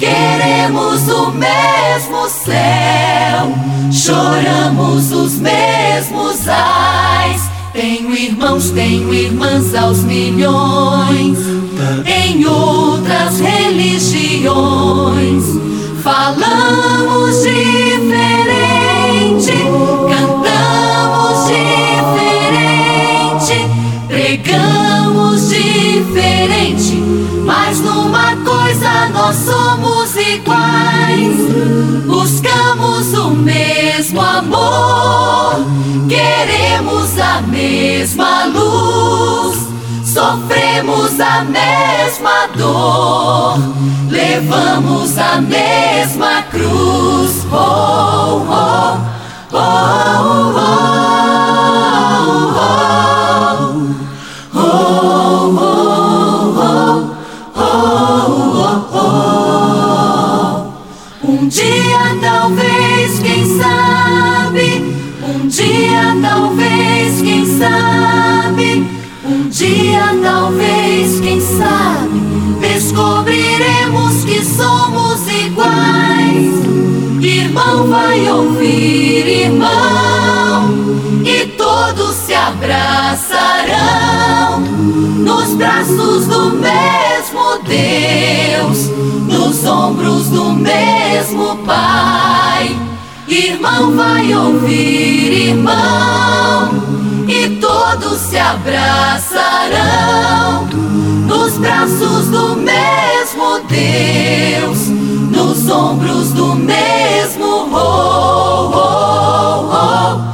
queremos 0.01 1.07
o 1.07 1.31
mesmo 1.31 2.27
céu, 2.27 3.53
choramos 3.91 5.11
os 5.11 5.35
mesmos 5.35 6.47
ais. 6.47 7.43
Tenho 7.71 8.11
irmãos, 8.15 8.71
tenho 8.71 9.13
irmãs 9.13 9.75
aos 9.75 10.03
milhões, 10.03 11.37
em 12.05 12.43
outras 12.45 13.39
religiões, 13.39 15.45
falamos 16.03 17.43
diferente 17.43 18.00
Nós 29.31 29.45
somos 29.45 30.13
iguais, 30.17 31.37
buscamos 32.05 33.13
o 33.13 33.29
mesmo 33.29 34.19
amor, 34.19 35.65
queremos 36.09 37.17
a 37.17 37.39
mesma 37.39 38.43
luz, 38.47 39.69
sofremos 40.03 41.17
a 41.21 41.45
mesma 41.45 42.47
dor, 42.57 43.57
levamos 44.09 45.17
a 45.17 45.39
mesma 45.39 46.41
cruz. 46.51 47.45
Oh, 47.53 48.45
oh, 48.49 48.97
oh, 49.53 49.57
oh, 49.57 50.55
oh, 50.57 50.91
oh, 53.55 54.59
oh. 54.59 55.30
Dia 65.51 66.17
talvez, 66.21 67.21
quem 67.21 67.45
sabe, 67.45 68.87
um 69.25 69.49
dia 69.49 70.15
talvez, 70.23 71.19
quem 71.19 71.41
sabe, 71.41 72.21
descobriremos 72.61 74.23
que 74.23 74.45
somos 74.45 75.27
iguais. 75.27 76.53
Irmão 77.21 77.85
vai 77.87 78.31
ouvir, 78.31 79.27
irmão, 79.43 80.69
e 81.25 81.47
todos 81.57 82.15
se 82.15 82.33
abraçarão 82.33 83.71
nos 84.61 85.53
braços 85.55 86.27
do 86.27 86.51
mesmo 86.51 87.59
Deus, 87.67 88.89
nos 89.27 89.65
ombros 89.65 90.29
do 90.29 90.53
mesmo 90.53 91.57
Pai. 91.65 92.90
Irmão 93.51 93.91
vai 93.97 94.33
ouvir, 94.33 95.49
irmão, 95.49 96.71
e 97.27 97.49
todos 97.59 98.17
se 98.17 98.37
abraçarão. 98.37 99.81
Nos 101.27 101.57
braços 101.57 102.27
do 102.27 102.55
mesmo 102.55 103.59
Deus, 103.67 104.87
nos 104.87 105.69
ombros 105.69 106.31
do 106.31 106.55
mesmo 106.55 107.67
oh, 107.73 108.71
oh, 108.73 109.69
oh, 109.69 110.30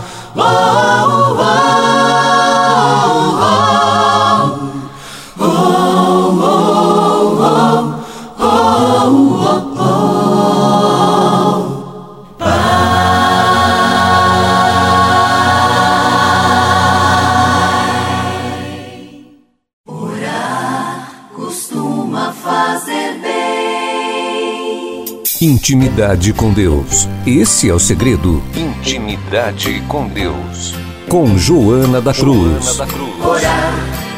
Intimidade 25.48 26.34
com 26.34 26.52
Deus. 26.52 27.08
Esse 27.26 27.70
é 27.70 27.74
o 27.74 27.80
segredo. 27.80 28.44
Intimidade 28.54 29.82
com 29.88 30.06
Deus. 30.10 30.76
Com 31.08 31.38
Joana 31.38 32.02
da 32.02 32.14
Cruz. 32.14 32.66
Joana 32.66 32.74
da 32.74 32.86
Cruz. 32.86 33.26
Orar 33.26 33.74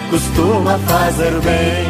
costuma 0.10 0.80
fazer 0.80 1.40
bem. 1.42 1.86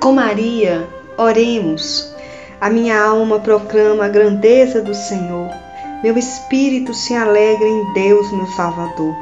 Com 0.00 0.12
Maria, 0.12 0.88
oremos. 1.18 2.14
A 2.60 2.70
minha 2.70 2.96
alma 2.96 3.40
proclama 3.40 4.04
a 4.04 4.08
grandeza 4.08 4.80
do 4.80 4.94
Senhor. 4.94 5.50
Meu 6.04 6.16
espírito 6.16 6.94
se 6.94 7.16
alegra 7.16 7.66
em 7.66 7.92
Deus, 7.94 8.30
meu 8.30 8.46
Salvador, 8.46 9.12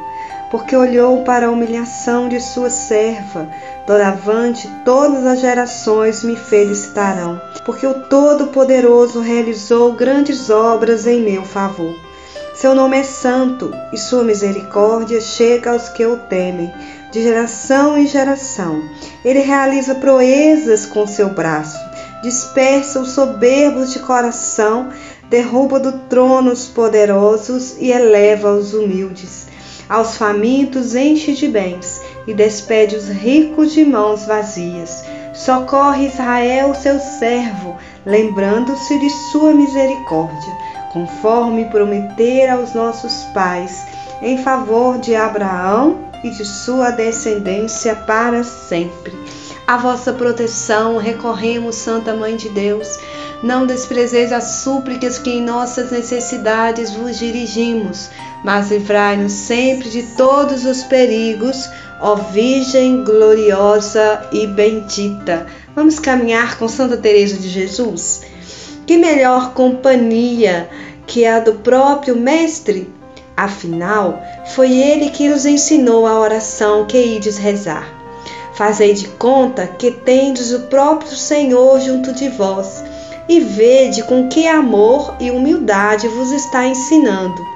porque 0.52 0.76
olhou 0.76 1.22
para 1.24 1.46
a 1.46 1.50
humilhação 1.50 2.28
de 2.28 2.38
sua 2.38 2.68
serva. 2.68 3.48
Doravante, 3.86 4.70
todas 4.84 5.24
as 5.24 5.40
gerações 5.40 6.22
me 6.22 6.36
felicitarão, 6.36 7.40
porque 7.64 7.86
o 7.86 8.02
Todo-Poderoso 8.02 9.20
realizou 9.20 9.94
grandes 9.94 10.50
obras 10.50 11.06
em 11.06 11.22
meu 11.22 11.42
favor. 11.42 11.94
Seu 12.54 12.74
nome 12.74 12.98
é 12.98 13.02
santo 13.02 13.72
e 13.94 13.96
sua 13.96 14.22
misericórdia 14.22 15.22
chega 15.22 15.70
aos 15.70 15.88
que 15.88 16.04
o 16.04 16.18
temem, 16.18 16.70
de 17.10 17.22
geração 17.22 17.96
em 17.96 18.06
geração. 18.06 18.82
Ele 19.24 19.40
realiza 19.40 19.94
proezas 19.94 20.84
com 20.84 21.06
seu 21.06 21.30
braço, 21.30 21.78
dispersa 22.22 23.00
os 23.00 23.12
soberbos 23.12 23.90
de 23.90 24.00
coração, 24.00 24.90
derruba 25.30 25.80
do 25.80 25.92
trono 26.10 26.52
os 26.52 26.66
poderosos 26.66 27.76
e 27.78 27.90
eleva 27.90 28.52
os 28.52 28.74
humildes. 28.74 29.50
Aos 29.92 30.16
famintos 30.16 30.94
enche 30.94 31.34
de 31.34 31.46
bens 31.46 32.00
e 32.26 32.32
despede 32.32 32.96
os 32.96 33.08
ricos 33.08 33.74
de 33.74 33.84
mãos 33.84 34.24
vazias. 34.24 35.04
Socorre 35.34 36.06
Israel, 36.06 36.74
seu 36.74 36.98
servo, 36.98 37.76
lembrando-se 38.06 38.98
de 38.98 39.10
sua 39.30 39.52
misericórdia, 39.52 40.50
conforme 40.94 41.66
prometer 41.66 42.48
aos 42.48 42.72
nossos 42.72 43.24
pais, 43.34 43.84
em 44.22 44.38
favor 44.38 44.96
de 44.96 45.14
Abraão 45.14 45.98
e 46.24 46.30
de 46.30 46.46
sua 46.46 46.88
descendência 46.90 47.94
para 47.94 48.42
sempre. 48.44 49.12
A 49.66 49.76
vossa 49.76 50.14
proteção 50.14 50.96
recorremos, 50.96 51.76
Santa 51.76 52.14
Mãe 52.14 52.34
de 52.34 52.48
Deus. 52.48 52.98
Não 53.42 53.66
desprezeis 53.66 54.32
as 54.32 54.44
súplicas 54.62 55.18
que 55.18 55.30
em 55.30 55.42
nossas 55.42 55.90
necessidades 55.90 56.94
vos 56.94 57.18
dirigimos, 57.18 58.08
mas 58.44 58.70
livrai-nos 58.70 59.32
sempre 59.32 59.88
de 59.88 60.02
todos 60.16 60.64
os 60.64 60.82
perigos, 60.84 61.68
ó 62.00 62.16
Virgem 62.16 63.04
gloriosa 63.04 64.28
e 64.32 64.46
bendita. 64.46 65.46
Vamos 65.74 65.98
caminhar 65.98 66.58
com 66.58 66.68
Santa 66.68 66.96
Teresa 66.96 67.36
de 67.36 67.48
Jesus? 67.48 68.22
Que 68.86 68.98
melhor 68.98 69.54
companhia 69.54 70.68
que 71.06 71.24
a 71.24 71.38
do 71.38 71.54
próprio 71.54 72.16
Mestre? 72.16 72.92
Afinal, 73.36 74.22
foi 74.54 74.72
ele 74.72 75.10
que 75.10 75.28
nos 75.28 75.46
ensinou 75.46 76.06
a 76.06 76.18
oração 76.18 76.84
que 76.84 76.98
ides 76.98 77.38
rezar. 77.38 78.02
Fazei 78.54 78.92
de 78.92 79.08
conta 79.08 79.66
que 79.66 79.90
tendes 79.90 80.52
o 80.52 80.60
próprio 80.62 81.16
Senhor 81.16 81.80
junto 81.80 82.12
de 82.12 82.28
vós, 82.28 82.84
e 83.28 83.40
vede 83.40 84.02
com 84.02 84.28
que 84.28 84.46
amor 84.46 85.14
e 85.18 85.30
humildade 85.30 86.06
vos 86.08 86.32
está 86.32 86.66
ensinando. 86.66 87.51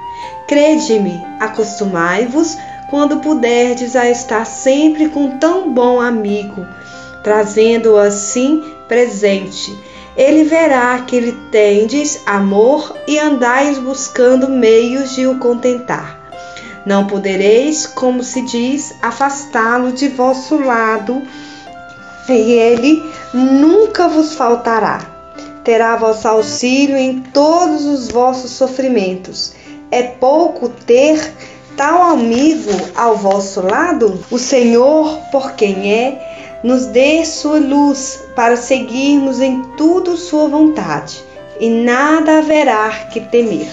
Crede-me, 0.47 1.21
acostumai-vos 1.41 2.57
quando 2.89 3.19
puderdes 3.19 3.97
a 3.97 4.09
estar 4.09 4.45
sempre 4.45 5.09
com 5.09 5.37
tão 5.37 5.73
bom 5.73 5.99
amigo, 5.99 6.65
trazendo-o 7.21 7.97
assim 7.97 8.63
presente. 8.87 9.77
Ele 10.15 10.45
verá 10.45 10.99
que 11.01 11.19
lhe 11.19 11.33
tendes 11.51 12.21
amor 12.25 12.95
e 13.05 13.19
andais 13.19 13.77
buscando 13.77 14.47
meios 14.47 15.13
de 15.13 15.27
o 15.27 15.37
contentar. 15.37 16.17
Não 16.85 17.05
podereis, 17.05 17.85
como 17.85 18.23
se 18.23 18.41
diz, 18.43 18.95
afastá-lo 19.01 19.91
de 19.91 20.07
vosso 20.07 20.57
lado, 20.57 21.21
e 22.29 22.53
ele 22.53 23.03
nunca 23.33 24.07
vos 24.07 24.33
faltará. 24.35 25.01
Terá 25.65 25.97
vosso 25.97 26.25
auxílio 26.25 26.95
em 26.95 27.19
todos 27.19 27.83
os 27.83 28.07
vossos 28.07 28.51
sofrimentos. 28.51 29.56
É 29.89 30.03
pouco 30.03 30.67
ter 30.67 31.33
tal 31.77 32.01
amigo 32.03 32.71
ao 32.95 33.15
vosso 33.15 33.61
lado? 33.61 34.21
O 34.29 34.37
Senhor, 34.37 35.17
por 35.31 35.53
quem 35.53 35.93
é, 35.93 36.59
nos 36.63 36.87
dê 36.87 37.23
sua 37.23 37.59
luz 37.59 38.23
para 38.35 38.57
seguirmos 38.57 39.39
em 39.39 39.61
tudo 39.77 40.17
sua 40.17 40.49
vontade, 40.49 41.23
e 41.59 41.69
nada 41.69 42.39
haverá 42.39 42.89
que 43.11 43.21
temer. 43.21 43.69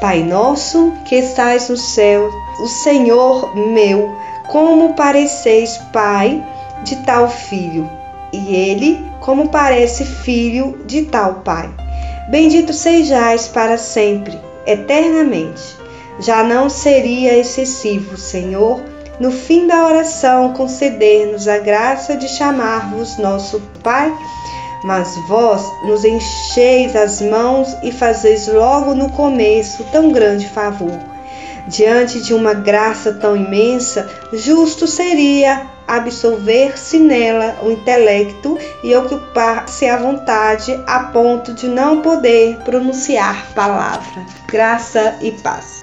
Pai 0.00 0.22
nosso 0.22 0.92
que 1.04 1.16
estais 1.16 1.68
no 1.68 1.76
céu, 1.76 2.30
o 2.60 2.66
Senhor 2.66 3.54
meu, 3.56 4.16
como 4.46 4.94
pareceis 4.94 5.76
pai 5.92 6.42
de 6.84 6.96
tal 7.04 7.28
filho, 7.28 7.90
e 8.32 8.54
ele 8.54 9.04
como 9.20 9.48
parece 9.48 10.04
filho 10.04 10.80
de 10.86 11.02
tal 11.02 11.42
pai. 11.44 11.68
Bendito 12.30 12.72
sejais 12.72 13.48
para 13.48 13.76
sempre, 13.76 14.38
eternamente. 14.68 15.76
Já 16.20 16.42
não 16.42 16.68
seria 16.68 17.36
excessivo, 17.38 18.16
Senhor, 18.16 18.82
no 19.18 19.30
fim 19.32 19.66
da 19.66 19.86
oração 19.86 20.52
conceder-nos 20.52 21.48
a 21.48 21.58
graça 21.58 22.16
de 22.16 22.28
chamar-vos 22.28 23.16
nosso 23.18 23.60
Pai? 23.82 24.12
Mas 24.84 25.12
vós 25.26 25.64
nos 25.84 26.04
encheis 26.04 26.94
as 26.94 27.20
mãos 27.20 27.68
e 27.82 27.90
fazeis 27.90 28.46
logo 28.46 28.94
no 28.94 29.10
começo 29.10 29.84
tão 29.90 30.12
grande 30.12 30.48
favor. 30.48 30.98
Diante 31.66 32.22
de 32.22 32.32
uma 32.32 32.54
graça 32.54 33.12
tão 33.12 33.36
imensa, 33.36 34.08
justo 34.32 34.86
seria 34.86 35.77
absolver-se 35.88 36.98
nela 36.98 37.56
o 37.62 37.70
intelecto 37.70 38.58
e 38.84 38.94
ocupar-se 38.94 39.86
à 39.86 39.96
vontade 39.96 40.78
a 40.86 41.04
ponto 41.04 41.54
de 41.54 41.66
não 41.66 42.02
poder 42.02 42.58
pronunciar 42.58 43.46
palavra. 43.54 44.24
Graça 44.46 45.16
e 45.22 45.32
paz. 45.32 45.82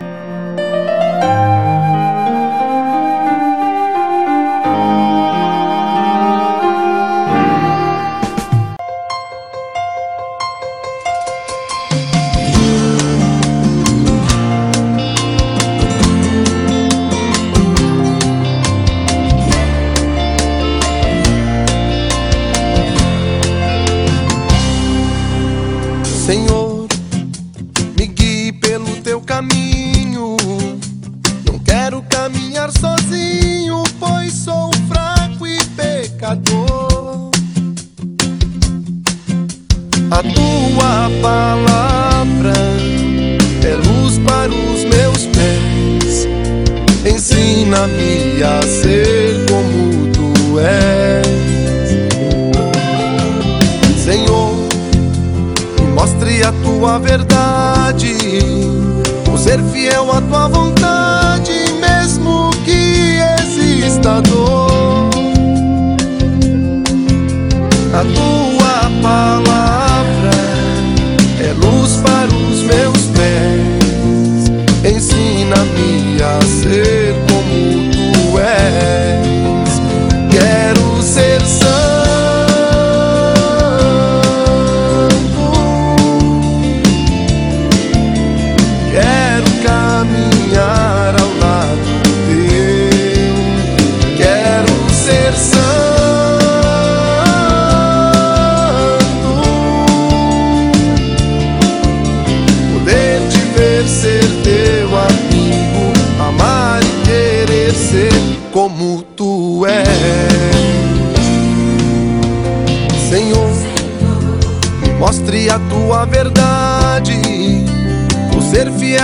computador. 64.06 64.55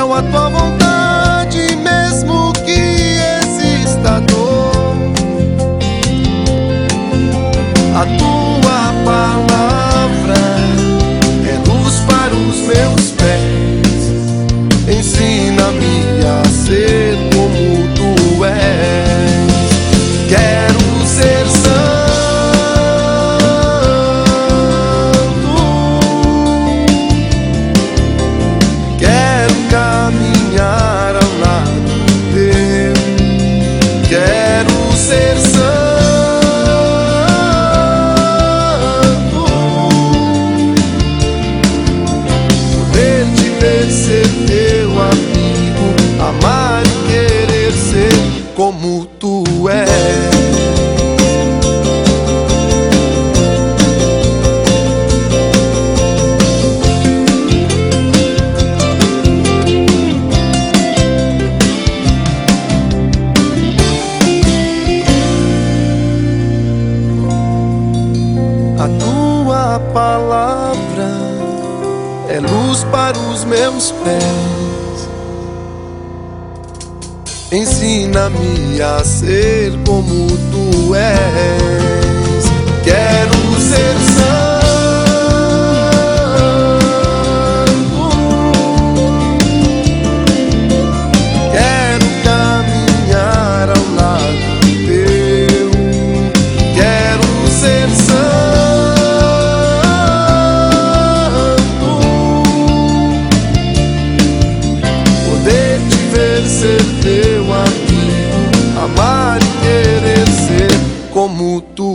céu 0.01 0.13
a 0.15 0.23
tua 0.23 0.49
vontade, 0.49 1.75
mesmo 1.75 2.51
que 2.65 3.19
exista 3.39 4.19
dor. 4.21 4.95
A 7.95 8.05
tua 8.17 8.40
teus 73.81 73.93
pés. 74.03 75.09
Ensina-me 77.51 78.81
a 78.81 79.03
ser 79.03 79.71
como 79.85 80.27
tu 80.51 80.95
és. 80.95 82.45
Quero 82.83 83.59
ser. 83.59 84.20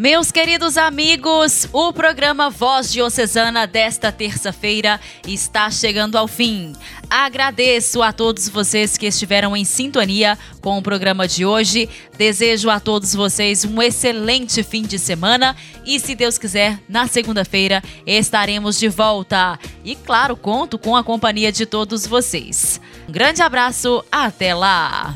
Meus 0.00 0.32
queridos 0.32 0.78
amigos, 0.78 1.68
o 1.74 1.92
programa 1.92 2.48
Voz 2.48 2.90
Diocesana 2.90 3.66
desta 3.66 4.10
terça-feira 4.10 4.98
está 5.28 5.70
chegando 5.70 6.16
ao 6.16 6.26
fim. 6.26 6.72
Agradeço 7.10 8.02
a 8.02 8.10
todos 8.10 8.48
vocês 8.48 8.96
que 8.96 9.04
estiveram 9.04 9.54
em 9.54 9.62
sintonia 9.62 10.38
com 10.62 10.78
o 10.78 10.82
programa 10.82 11.28
de 11.28 11.44
hoje. 11.44 11.86
Desejo 12.16 12.70
a 12.70 12.80
todos 12.80 13.14
vocês 13.14 13.62
um 13.66 13.82
excelente 13.82 14.62
fim 14.62 14.84
de 14.84 14.98
semana 14.98 15.54
e, 15.84 16.00
se 16.00 16.14
Deus 16.14 16.38
quiser, 16.38 16.80
na 16.88 17.06
segunda-feira 17.06 17.82
estaremos 18.06 18.78
de 18.78 18.88
volta. 18.88 19.58
E, 19.84 19.94
claro, 19.94 20.34
conto 20.34 20.78
com 20.78 20.96
a 20.96 21.04
companhia 21.04 21.52
de 21.52 21.66
todos 21.66 22.06
vocês. 22.06 22.80
Um 23.06 23.12
grande 23.12 23.42
abraço, 23.42 24.02
até 24.10 24.54
lá! 24.54 25.14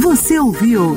Você 0.00 0.38
ouviu? 0.38 0.96